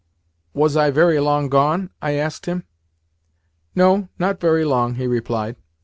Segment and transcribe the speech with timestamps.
[0.55, 2.63] "Was I very long gone?" I asked him.
[3.75, 5.57] "No, not very long," he replied.